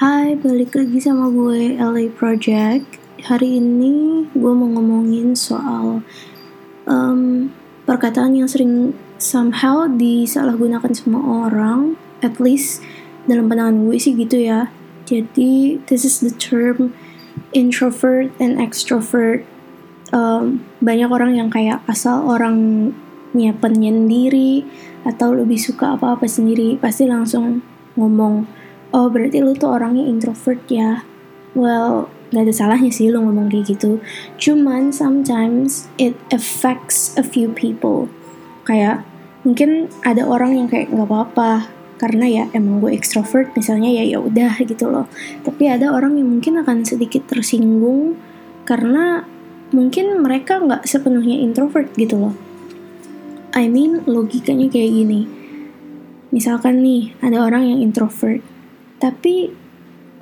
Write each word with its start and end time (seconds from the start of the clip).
Hai, 0.00 0.32
balik 0.32 0.80
lagi 0.80 0.96
sama 0.96 1.28
gue 1.28 1.76
LA 1.76 2.08
Project. 2.08 2.96
Hari 3.20 3.60
ini 3.60 4.24
gue 4.32 4.52
mau 4.56 4.64
ngomongin 4.72 5.36
soal 5.36 6.00
um, 6.88 7.52
perkataan 7.84 8.32
yang 8.32 8.48
sering 8.48 8.96
somehow 9.20 9.84
disalahgunakan 9.84 10.96
semua 10.96 11.52
orang. 11.52 12.00
At 12.24 12.40
least 12.40 12.80
dalam 13.28 13.52
pandangan 13.52 13.76
gue 13.76 14.00
sih 14.00 14.16
gitu 14.16 14.40
ya. 14.40 14.72
Jadi 15.04 15.84
this 15.92 16.08
is 16.08 16.24
the 16.24 16.32
term 16.32 16.96
introvert 17.52 18.32
and 18.40 18.56
extrovert. 18.56 19.44
Um, 20.16 20.64
banyak 20.80 21.12
orang 21.12 21.36
yang 21.36 21.52
kayak 21.52 21.84
asal 21.84 22.24
orangnya 22.24 23.52
penyendiri 23.52 24.64
atau 25.04 25.36
lebih 25.36 25.60
suka 25.60 26.00
apa-apa 26.00 26.24
sendiri 26.24 26.80
pasti 26.80 27.04
langsung 27.04 27.60
ngomong 28.00 28.59
oh 28.90 29.06
berarti 29.10 29.42
lu 29.42 29.54
tuh 29.54 29.78
orangnya 29.78 30.06
introvert 30.06 30.62
ya? 30.70 31.02
Well 31.54 32.10
gak 32.30 32.46
ada 32.46 32.54
salahnya 32.54 32.94
sih 32.94 33.10
lu 33.10 33.22
ngomong 33.26 33.50
kayak 33.50 33.74
gitu. 33.74 33.98
Cuman 34.38 34.94
sometimes 34.94 35.90
it 35.98 36.14
affects 36.30 37.14
a 37.18 37.24
few 37.26 37.50
people. 37.50 38.06
Kayak 38.66 39.02
mungkin 39.42 39.90
ada 40.06 40.22
orang 40.22 40.54
yang 40.54 40.68
kayak 40.70 40.92
nggak 40.94 41.08
apa-apa 41.10 41.72
karena 42.00 42.26
ya 42.28 42.44
emang 42.56 42.80
gue 42.80 42.96
extrovert 42.96 43.52
misalnya 43.52 43.92
ya 43.92 44.06
ya 44.06 44.18
udah 44.22 44.62
gitu 44.62 44.88
loh. 44.88 45.10
Tapi 45.42 45.68
ada 45.68 45.90
orang 45.90 46.16
yang 46.16 46.30
mungkin 46.30 46.62
akan 46.62 46.86
sedikit 46.86 47.26
tersinggung 47.28 48.14
karena 48.64 49.26
mungkin 49.74 50.22
mereka 50.22 50.62
nggak 50.62 50.86
sepenuhnya 50.86 51.38
introvert 51.42 51.90
gitu 51.98 52.16
loh. 52.18 52.34
I 53.50 53.66
mean 53.66 54.06
logikanya 54.06 54.70
kayak 54.70 54.90
gini. 54.94 55.26
Misalkan 56.30 56.86
nih 56.86 57.10
ada 57.18 57.42
orang 57.42 57.66
yang 57.66 57.82
introvert 57.82 58.38
tapi 59.00 59.50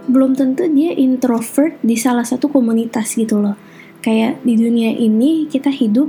belum 0.08 0.38
tentu 0.38 0.64
dia 0.70 0.96
introvert 0.96 1.76
di 1.84 1.98
salah 1.98 2.24
satu 2.24 2.48
komunitas 2.48 3.18
gitu 3.18 3.42
loh. 3.42 3.58
Kayak 4.00 4.40
di 4.46 4.54
dunia 4.54 4.94
ini 4.94 5.50
kita 5.50 5.68
hidup 5.68 6.08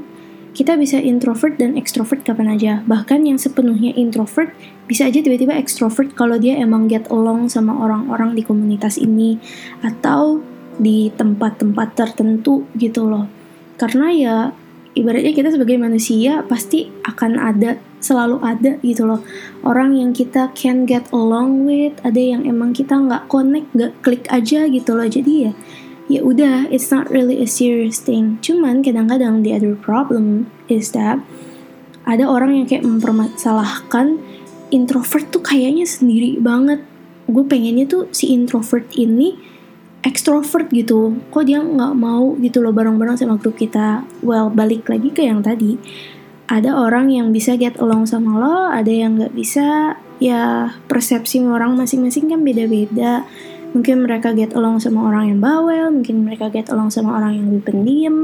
kita 0.53 0.76
bisa 0.76 0.98
introvert 0.98 1.56
dan 1.61 1.78
extrovert 1.78 2.26
kapan 2.26 2.58
aja. 2.58 2.73
Bahkan 2.86 3.26
yang 3.26 3.38
sepenuhnya 3.38 3.94
introvert 3.94 4.53
bisa 4.89 5.06
aja 5.06 5.22
tiba-tiba 5.22 5.53
extrovert 5.53 6.14
kalau 6.17 6.42
dia 6.42 6.58
emang 6.58 6.89
get 6.89 7.06
along 7.14 7.48
sama 7.52 7.78
orang-orang 7.78 8.34
di 8.34 8.42
komunitas 8.42 8.98
ini 8.98 9.38
atau 9.86 10.42
di 10.80 11.11
tempat-tempat 11.14 11.94
tertentu 11.94 12.66
gitu 12.80 13.06
loh. 13.06 13.28
Karena 13.80 14.08
ya 14.11 14.36
ibaratnya 15.00 15.31
kita 15.31 15.55
sebagai 15.55 15.80
manusia 15.80 16.44
pasti 16.44 16.92
akan 17.08 17.39
ada 17.39 17.80
selalu 18.03 18.44
ada 18.44 18.75
gitu 18.83 19.08
loh. 19.08 19.23
Orang 19.64 19.95
yang 19.95 20.11
kita 20.11 20.52
can 20.55 20.83
get 20.83 21.08
along 21.16 21.64
with 21.64 21.95
ada 22.03 22.19
yang 22.19 22.44
emang 22.44 22.75
kita 22.75 22.95
nggak 23.00 23.31
connect 23.31 23.72
nggak 23.72 23.94
klik 24.03 24.25
aja 24.27 24.67
gitu 24.67 24.92
loh. 24.95 25.08
Jadi 25.08 25.33
ya 25.47 25.52
ya 26.09 26.20
udah 26.25 26.67
it's 26.73 26.89
not 26.89 27.08
really 27.08 27.39
a 27.39 27.47
serious 27.47 28.02
thing. 28.02 28.42
Cuman 28.44 28.81
kadang-kadang 28.83 29.45
the 29.45 29.55
other 29.55 29.77
problem 29.77 30.52
is 30.67 30.92
that 30.92 31.22
ada 32.09 32.25
orang 32.25 32.58
yang 32.58 32.66
kayak 32.66 32.83
mempermasalahkan 32.83 34.17
introvert 34.73 35.30
tuh 35.30 35.45
kayaknya 35.45 35.86
sendiri 35.86 36.42
banget. 36.42 36.81
Gue 37.30 37.45
pengennya 37.45 37.86
tuh 37.86 38.09
si 38.09 38.33
introvert 38.33 38.89
ini 38.97 39.38
extrovert 40.03 40.72
gitu. 40.72 41.19
Kok 41.31 41.44
dia 41.44 41.59
nggak 41.59 41.94
mau 41.95 42.36
gitu 42.39 42.64
loh 42.64 42.72
bareng-bareng 42.72 43.19
sama 43.19 43.36
grup 43.36 43.59
kita? 43.59 44.08
Well 44.23 44.52
balik 44.52 44.88
lagi 44.88 45.11
ke 45.11 45.25
yang 45.28 45.44
tadi. 45.44 45.75
Ada 46.50 46.73
orang 46.73 47.14
yang 47.14 47.30
bisa 47.30 47.53
get 47.59 47.78
along 47.78 48.09
sama 48.09 48.42
lo 48.42 48.58
ada 48.72 48.89
yang 48.89 49.20
nggak 49.20 49.36
bisa. 49.36 50.00
Ya 50.20 50.73
persepsi 50.88 51.39
orang 51.44 51.75
masing-masing 51.75 52.31
kan 52.31 52.42
beda-beda. 52.44 53.27
Mungkin 53.70 54.02
mereka 54.02 54.33
get 54.33 54.58
along 54.58 54.81
sama 54.81 55.05
orang 55.05 55.30
yang 55.36 55.39
bawel 55.44 55.94
mungkin 55.94 56.25
mereka 56.25 56.50
get 56.50 56.73
along 56.73 56.89
sama 56.89 57.22
orang 57.22 57.38
yang 57.38 57.45
lebih 57.53 57.64
pendiam. 57.70 58.17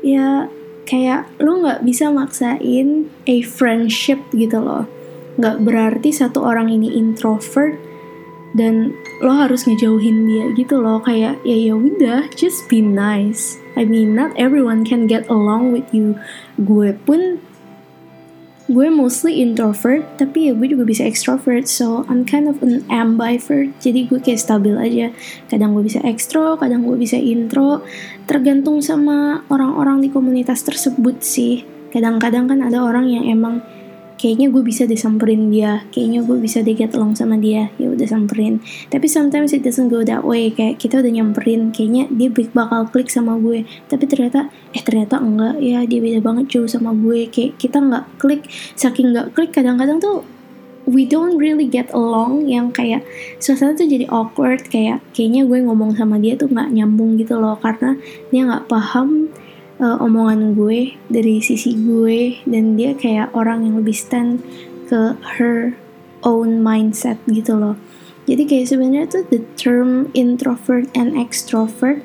Ya 0.00 0.48
kayak 0.84 1.28
lo 1.40 1.64
nggak 1.64 1.84
bisa 1.84 2.08
maksain 2.08 3.08
a 3.28 3.36
friendship 3.44 4.20
gitu 4.32 4.62
loh. 4.62 4.88
Nggak 5.36 5.56
berarti 5.66 6.10
satu 6.14 6.46
orang 6.46 6.70
ini 6.70 6.94
introvert 6.94 7.93
dan 8.54 8.94
lo 9.18 9.34
harus 9.34 9.66
ngejauhin 9.66 10.30
dia 10.30 10.46
gitu 10.54 10.78
loh 10.78 11.02
kayak 11.02 11.42
ya 11.42 11.56
ya 11.58 11.74
udah 11.74 12.30
just 12.38 12.70
be 12.70 12.78
nice. 12.78 13.58
I 13.74 13.82
mean 13.82 14.14
not 14.14 14.30
everyone 14.38 14.86
can 14.86 15.10
get 15.10 15.26
along 15.26 15.74
with 15.74 15.90
you. 15.90 16.14
Gue 16.62 16.94
pun 16.94 17.42
gue 18.64 18.88
mostly 18.88 19.44
introvert 19.44 20.08
tapi 20.16 20.48
ya 20.48 20.56
gue 20.56 20.72
juga 20.72 20.88
bisa 20.88 21.04
extrovert 21.04 21.68
so 21.68 22.08
I'm 22.08 22.22
kind 22.22 22.46
of 22.46 22.62
an 22.62 22.86
ambivert. 22.88 23.74
Jadi 23.82 24.06
gue 24.06 24.22
kayak 24.22 24.40
stabil 24.40 24.78
aja. 24.78 25.10
Kadang 25.50 25.74
gue 25.74 25.84
bisa 25.84 25.98
extro 26.06 26.54
kadang 26.54 26.86
gue 26.86 26.94
bisa 26.94 27.18
intro. 27.18 27.82
Tergantung 28.30 28.78
sama 28.80 29.42
orang-orang 29.50 30.00
di 30.00 30.08
komunitas 30.14 30.62
tersebut 30.62 31.20
sih. 31.26 31.66
Kadang-kadang 31.90 32.50
kan 32.50 32.58
ada 32.62 32.82
orang 32.82 33.10
yang 33.10 33.26
emang 33.26 33.62
kayaknya 34.16 34.50
gue 34.50 34.62
bisa 34.62 34.86
disamperin 34.86 35.50
dia. 35.50 35.84
Kayaknya 35.90 36.20
gue 36.24 36.38
bisa 36.38 36.58
di 36.62 36.72
get 36.74 36.94
along 36.94 37.18
sama 37.18 37.36
dia. 37.38 37.70
Ya 37.76 37.90
udah 37.90 38.06
samperin. 38.06 38.62
Tapi 38.88 39.06
sometimes 39.10 39.52
it 39.52 39.62
doesn't 39.66 39.90
go 39.90 40.06
that 40.06 40.22
way. 40.22 40.50
Kayak 40.50 40.80
kita 40.80 41.02
udah 41.02 41.12
nyamperin 41.12 41.74
kayaknya 41.74 42.08
dia 42.10 42.28
bakal 42.54 42.88
klik 42.90 43.10
sama 43.10 43.36
gue. 43.38 43.66
Tapi 43.90 44.04
ternyata 44.06 44.50
eh 44.72 44.82
ternyata 44.82 45.20
enggak. 45.20 45.60
Ya 45.60 45.82
dia 45.84 46.00
beda 46.00 46.20
banget 46.22 46.50
jauh 46.50 46.70
sama 46.70 46.94
gue. 46.94 47.28
Kayak 47.28 47.58
kita 47.60 47.78
nggak 47.82 48.04
klik 48.18 48.42
saking 48.78 49.12
nggak 49.14 49.34
klik 49.34 49.50
kadang-kadang 49.52 49.98
tuh 49.98 50.22
we 50.84 51.08
don't 51.08 51.40
really 51.40 51.64
get 51.64 51.88
along 51.96 52.44
yang 52.44 52.68
kayak 52.68 53.00
suasana 53.40 53.74
tuh 53.76 53.88
jadi 53.88 54.06
awkward. 54.08 54.64
Kayak 54.68 55.02
kayaknya 55.12 55.48
gue 55.48 55.58
ngomong 55.64 55.98
sama 55.98 56.20
dia 56.20 56.38
tuh 56.38 56.48
nggak 56.48 56.70
nyambung 56.72 57.18
gitu 57.20 57.36
loh. 57.40 57.58
Karena 57.58 57.98
dia 58.30 58.42
nggak 58.46 58.66
paham 58.70 59.28
uh, 59.80 59.98
omongan 60.02 60.54
gue 60.54 60.94
dari 61.10 61.42
sisi 61.42 61.74
gue 61.74 62.44
dan 62.46 62.78
dia 62.78 62.94
kayak 62.94 63.34
orang 63.34 63.66
yang 63.66 63.74
lebih 63.80 63.96
stand 63.96 64.42
ke 64.86 65.16
her 65.38 65.74
own 66.22 66.60
mindset 66.62 67.18
gitu 67.26 67.56
loh. 67.56 67.76
Jadi 68.24 68.48
kayak 68.48 68.66
sebenarnya 68.72 69.04
tuh 69.08 69.24
the 69.28 69.40
term 69.60 70.08
introvert 70.16 70.88
and 70.96 71.12
extrovert 71.12 72.00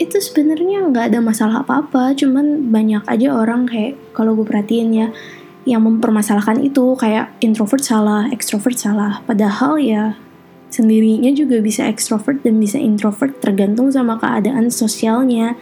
itu 0.00 0.16
sebenarnya 0.16 0.88
nggak 0.88 1.12
ada 1.12 1.20
masalah 1.20 1.60
apa-apa 1.60 2.16
cuman 2.16 2.72
banyak 2.72 3.04
aja 3.04 3.36
orang 3.36 3.68
kayak 3.68 4.00
kalau 4.16 4.32
gue 4.32 4.48
perhatiin 4.48 4.90
ya 4.96 5.08
yang 5.68 5.84
mempermasalahkan 5.84 6.64
itu. 6.64 6.96
Kayak 6.96 7.36
introvert 7.44 7.84
salah, 7.84 8.32
extrovert 8.32 8.80
salah. 8.80 9.20
Padahal 9.28 9.76
ya 9.76 10.16
sendirinya 10.72 11.34
juga 11.34 11.58
bisa 11.60 11.84
extrovert 11.84 12.40
dan 12.46 12.56
bisa 12.56 12.78
introvert 12.78 13.36
tergantung 13.42 13.90
sama 13.92 14.16
keadaan 14.16 14.70
sosialnya 14.72 15.58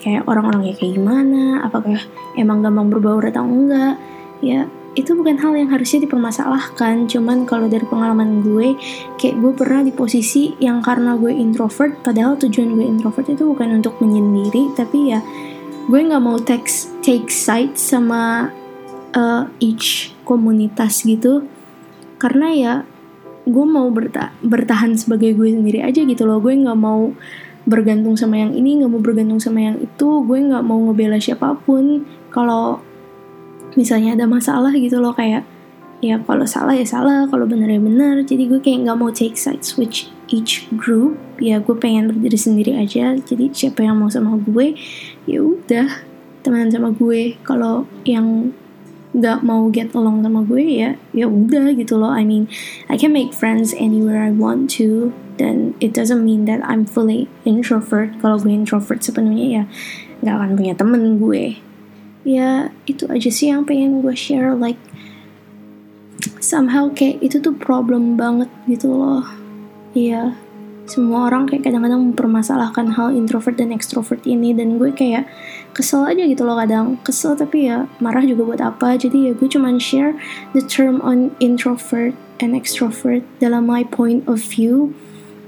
kayak 0.00 0.24
orang-orangnya 0.24 0.74
kayak 0.76 0.96
gimana 0.96 1.64
apakah 1.64 2.00
emang 2.34 2.64
gampang 2.64 2.88
berbaur 2.88 3.24
atau 3.28 3.44
enggak 3.44 4.00
ya 4.40 4.64
itu 4.98 5.14
bukan 5.14 5.38
hal 5.38 5.54
yang 5.54 5.70
harusnya 5.70 6.02
dipermasalahkan. 6.02 7.06
Cuman 7.06 7.46
kalau 7.46 7.70
dari 7.70 7.86
pengalaman 7.86 8.42
gue 8.42 8.74
kayak 9.22 9.38
gue 9.38 9.52
pernah 9.54 9.86
di 9.86 9.94
posisi 9.94 10.50
yang 10.58 10.82
karena 10.82 11.14
gue 11.14 11.30
introvert 11.30 11.94
padahal 12.02 12.34
tujuan 12.42 12.74
gue 12.74 12.86
introvert 12.86 13.30
itu 13.30 13.46
bukan 13.46 13.78
untuk 13.78 14.02
menyendiri 14.02 14.74
tapi 14.74 15.14
ya 15.14 15.22
gue 15.86 16.00
nggak 16.00 16.22
mau 16.22 16.38
take 16.42 16.66
take 17.06 17.30
side 17.30 17.78
sama 17.78 18.50
uh, 19.14 19.46
each 19.62 20.10
komunitas 20.26 21.06
gitu. 21.06 21.46
Karena 22.18 22.48
ya 22.50 22.74
gue 23.46 23.66
mau 23.66 23.86
berta 23.94 24.34
bertahan 24.42 24.98
sebagai 24.98 25.38
gue 25.38 25.54
sendiri 25.54 25.86
aja 25.86 26.02
gitu 26.02 26.26
loh. 26.26 26.42
Gue 26.42 26.58
nggak 26.58 26.78
mau 26.78 27.14
bergantung 27.68 28.16
sama 28.16 28.40
yang 28.40 28.56
ini 28.56 28.80
nggak 28.80 28.90
mau 28.90 29.02
bergantung 29.02 29.40
sama 29.40 29.60
yang 29.60 29.76
itu 29.80 30.24
gue 30.24 30.38
nggak 30.40 30.64
mau 30.64 30.78
ngebela 30.88 31.20
siapa 31.20 31.56
pun. 31.64 32.04
Kalau 32.32 32.80
misalnya 33.76 34.16
ada 34.16 34.26
masalah 34.26 34.72
gitu 34.74 34.98
loh 34.98 35.14
kayak 35.14 35.46
ya 36.00 36.16
kalau 36.24 36.48
salah 36.48 36.72
ya 36.72 36.86
salah 36.88 37.28
kalau 37.28 37.44
bener 37.44 37.68
ya 37.68 37.76
bener 37.76 38.24
jadi 38.24 38.48
gue 38.48 38.60
kayak 38.64 38.88
nggak 38.88 38.96
mau 38.96 39.12
take 39.12 39.36
side 39.36 39.60
switch 39.62 40.08
each 40.32 40.66
group. 40.74 41.18
Ya 41.40 41.60
gue 41.60 41.76
pengen 41.76 42.08
berdiri 42.12 42.38
sendiri 42.38 42.72
aja. 42.76 43.16
Jadi 43.16 43.52
siapa 43.52 43.84
yang 43.84 44.00
mau 44.00 44.08
sama 44.08 44.38
gue 44.40 44.76
ya 45.26 45.40
udah 45.44 45.88
temenan 46.40 46.72
sama 46.72 46.90
gue. 46.94 47.36
Kalau 47.44 47.84
yang 48.08 48.54
nggak 49.10 49.42
mau 49.42 49.66
get 49.74 49.90
along 49.90 50.22
sama 50.22 50.46
gue 50.46 50.62
ya 50.62 50.90
ya 51.10 51.26
udah 51.26 51.74
gitu 51.74 51.98
loh. 51.98 52.14
I 52.14 52.22
mean 52.22 52.46
I 52.86 52.94
can 52.94 53.10
make 53.10 53.34
friends 53.34 53.74
anywhere 53.74 54.22
I 54.22 54.30
want 54.30 54.70
to 54.78 55.10
dan 55.34 55.74
it 55.82 55.90
doesn't 55.90 56.22
mean 56.22 56.46
that 56.46 56.62
I'm 56.62 56.86
fully 56.86 57.26
introvert. 57.42 58.14
Kalau 58.22 58.38
gue 58.38 58.54
introvert 58.54 59.02
sepenuhnya 59.02 59.46
ya 59.46 59.62
nggak 60.22 60.34
akan 60.34 60.50
punya 60.54 60.74
temen 60.78 61.18
gue. 61.18 61.58
Ya 62.22 62.70
itu 62.86 63.10
aja 63.10 63.30
sih 63.32 63.50
yang 63.50 63.66
pengen 63.66 64.04
gue 64.04 64.14
share 64.14 64.54
like 64.54 64.78
somehow 66.38 66.86
kayak 66.92 67.18
itu 67.24 67.42
tuh 67.42 67.56
problem 67.56 68.14
banget 68.14 68.52
gitu 68.70 68.94
loh. 68.94 69.26
Iya 69.90 70.38
semua 70.90 71.30
orang 71.30 71.46
kayak 71.46 71.70
kadang-kadang 71.70 72.10
mempermasalahkan 72.10 72.98
hal 72.98 73.14
introvert 73.14 73.54
dan 73.54 73.70
extrovert 73.70 74.26
ini 74.26 74.50
dan 74.50 74.74
gue 74.74 74.90
kayak 74.90 75.30
kesel 75.72 76.06
aja 76.06 76.22
gitu 76.26 76.42
loh 76.42 76.58
kadang 76.58 76.98
kesel 77.06 77.38
tapi 77.38 77.70
ya 77.70 77.86
marah 78.02 78.22
juga 78.24 78.42
buat 78.46 78.62
apa. 78.62 78.98
Jadi 78.98 79.30
ya 79.30 79.32
gue 79.34 79.48
cuman 79.48 79.78
share 79.78 80.14
the 80.52 80.62
term 80.62 80.98
on 81.00 81.30
introvert 81.38 82.14
and 82.42 82.56
extrovert 82.56 83.22
dalam 83.38 83.66
my 83.68 83.86
point 83.86 84.26
of 84.26 84.40
view. 84.40 84.92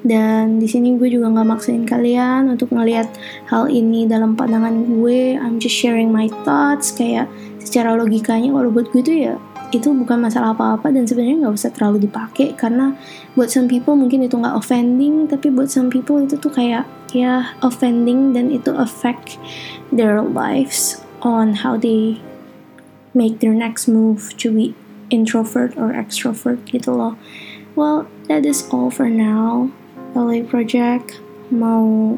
Dan 0.02 0.58
di 0.58 0.66
sini 0.66 0.98
gue 0.98 1.06
juga 1.06 1.30
nggak 1.30 1.46
maksain 1.46 1.86
kalian 1.86 2.50
untuk 2.50 2.74
ngelihat 2.74 3.06
hal 3.46 3.70
ini 3.70 4.02
dalam 4.10 4.34
pandangan 4.34 4.82
gue. 4.98 5.38
I'm 5.38 5.62
just 5.62 5.78
sharing 5.78 6.10
my 6.10 6.26
thoughts. 6.42 6.90
Kayak 6.90 7.30
secara 7.62 7.94
logikanya 7.94 8.50
kalau 8.50 8.74
buat 8.74 8.90
gue 8.90 9.02
tuh 9.02 9.16
ya 9.30 9.34
itu 9.72 9.88
bukan 9.90 10.20
masalah 10.20 10.52
apa-apa 10.52 10.92
dan 10.92 11.08
sebenarnya 11.08 11.48
nggak 11.48 11.56
usah 11.56 11.72
terlalu 11.72 12.04
dipakai 12.04 12.52
karena 12.54 12.92
buat 13.32 13.48
some 13.48 13.66
people 13.66 13.96
mungkin 13.96 14.22
itu 14.22 14.36
nggak 14.36 14.52
offending 14.52 15.26
tapi 15.26 15.48
buat 15.48 15.72
some 15.72 15.88
people 15.88 16.20
itu 16.20 16.36
tuh 16.36 16.52
kayak 16.52 16.84
ya 17.16 17.56
offending 17.64 18.36
dan 18.36 18.52
itu 18.52 18.70
affect 18.76 19.40
their 19.88 20.20
lives 20.20 21.00
on 21.24 21.64
how 21.64 21.74
they 21.80 22.20
make 23.16 23.40
their 23.40 23.56
next 23.56 23.88
move 23.88 24.36
to 24.36 24.52
be 24.52 24.76
introvert 25.08 25.72
or 25.80 25.92
extrovert 25.92 26.60
gitu 26.68 26.92
loh 26.92 27.16
well 27.76 28.04
that 28.28 28.44
is 28.44 28.68
all 28.68 28.92
for 28.92 29.08
now 29.08 29.68
LA 30.12 30.44
Project 30.44 31.20
mau 31.52 32.16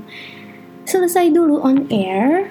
selesai 0.87 1.35
dulu 1.35 1.59
on 1.61 1.91
air. 1.91 2.51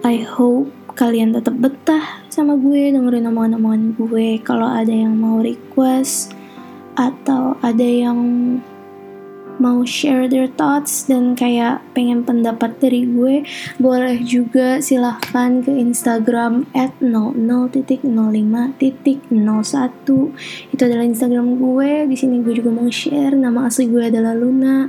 I 0.00 0.24
hope 0.24 0.72
kalian 1.00 1.32
tetap 1.32 1.56
betah 1.56 2.20
sama 2.28 2.60
gue 2.60 2.92
dengerin 2.92 3.32
omongan-omongan 3.32 3.96
gue. 3.96 4.36
Kalau 4.44 4.68
ada 4.68 4.92
yang 4.92 5.16
mau 5.16 5.40
request 5.40 6.36
atau 6.92 7.56
ada 7.64 7.80
yang 7.80 8.20
mau 9.60 9.80
share 9.84 10.28
their 10.28 10.48
thoughts 10.60 11.08
dan 11.08 11.36
kayak 11.36 11.80
pengen 11.96 12.20
pendapat 12.24 12.76
dari 12.80 13.04
gue 13.08 13.44
boleh 13.76 14.20
juga 14.24 14.80
silahkan 14.80 15.64
ke 15.64 15.72
Instagram 15.72 16.64
at 16.72 16.92
00.05.01 17.00 18.04
itu 20.72 20.82
adalah 20.84 21.04
Instagram 21.04 21.60
gue 21.60 21.90
di 22.08 22.16
sini 22.16 22.44
gue 22.44 22.60
juga 22.60 22.72
mau 22.72 22.88
share. 22.92 23.36
Nama 23.36 23.68
asli 23.68 23.88
gue 23.88 24.04
adalah 24.04 24.36
Luna 24.36 24.88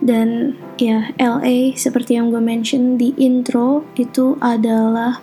dan 0.00 0.58
ya 0.76 1.10
LA 1.16 1.72
seperti 1.76 2.20
yang 2.20 2.28
gue 2.28 2.42
mention 2.42 3.00
di 3.00 3.16
intro 3.16 3.84
itu 3.96 4.36
adalah 4.44 5.20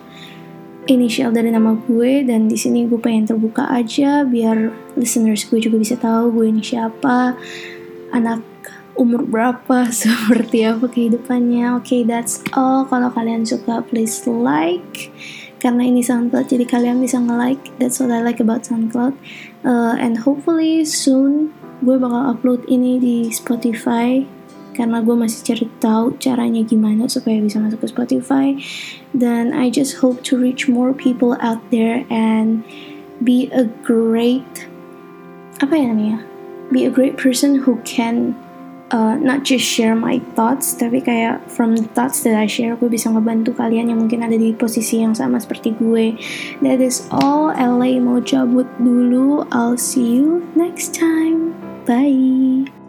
inisial 0.90 1.32
dari 1.32 1.48
nama 1.48 1.78
gue 1.88 2.26
dan 2.26 2.50
di 2.50 2.58
sini 2.58 2.84
gue 2.84 3.00
pengen 3.00 3.24
terbuka 3.24 3.70
aja 3.70 4.26
biar 4.26 4.74
listeners 4.98 5.46
gue 5.48 5.62
juga 5.62 5.80
bisa 5.80 5.96
tahu 5.96 6.34
gue 6.34 6.46
ini 6.50 6.60
siapa 6.60 7.38
anak 8.12 8.54
umur 8.94 9.26
berapa, 9.26 9.90
seperti 10.06 10.66
apa 10.66 10.86
kehidupannya. 10.86 11.78
Oke, 11.78 11.86
okay, 11.86 12.00
that's 12.06 12.40
all. 12.54 12.86
Kalau 12.86 13.10
kalian 13.10 13.42
suka, 13.42 13.82
please 13.82 14.22
like. 14.26 15.10
Karena 15.58 15.88
ini 15.88 16.04
SoundCloud, 16.04 16.46
jadi 16.46 16.64
kalian 16.68 17.00
bisa 17.00 17.16
nge-like. 17.18 17.72
That's 17.80 17.96
what 17.98 18.12
I 18.12 18.20
like 18.20 18.38
about 18.38 18.68
SoundCloud. 18.68 19.16
Uh, 19.64 19.96
and 19.96 20.20
hopefully 20.20 20.84
soon 20.84 21.56
gue 21.80 21.96
bakal 21.96 22.36
upload 22.36 22.62
ini 22.68 23.00
di 23.00 23.16
Spotify 23.32 24.24
karena 24.74 25.00
gue 25.00 25.14
masih 25.14 25.40
cari 25.46 25.66
tahu 25.78 26.18
caranya 26.18 26.60
gimana 26.66 27.06
supaya 27.06 27.38
bisa 27.38 27.62
masuk 27.62 27.86
ke 27.86 27.88
Spotify. 27.88 28.58
Dan 29.14 29.54
I 29.54 29.70
just 29.70 30.02
hope 30.02 30.26
to 30.28 30.36
reach 30.36 30.66
more 30.66 30.90
people 30.90 31.38
out 31.38 31.62
there 31.70 32.02
and 32.10 32.66
be 33.22 33.46
a 33.54 33.70
great 33.86 34.66
apa 35.62 35.72
ya 35.78 35.86
namanya? 35.94 36.18
Be 36.74 36.84
a 36.84 36.92
great 36.92 37.14
person 37.14 37.62
who 37.62 37.78
can 37.86 38.34
uh, 38.90 39.16
not 39.16 39.44
just 39.44 39.64
share 39.64 39.94
my 39.94 40.18
thoughts 40.34 40.74
tapi 40.74 41.00
kayak 41.00 41.42
from 41.50 41.78
the 41.78 41.86
thoughts 41.94 42.22
that 42.26 42.34
I 42.34 42.50
share 42.50 42.78
gue 42.78 42.90
bisa 42.90 43.10
ngebantu 43.10 43.54
kalian 43.54 43.90
yang 43.90 43.98
mungkin 44.02 44.26
ada 44.26 44.38
di 44.38 44.52
posisi 44.52 45.00
yang 45.00 45.14
sama 45.14 45.38
seperti 45.42 45.74
gue. 45.78 46.18
That 46.60 46.82
is 46.82 47.06
all 47.10 47.54
LA 47.54 48.02
mau 48.02 48.20
cabut 48.20 48.66
dulu. 48.82 49.46
I'll 49.54 49.78
see 49.78 50.18
you 50.18 50.44
next 50.58 50.94
time. 50.94 51.54
Bye 51.84 52.83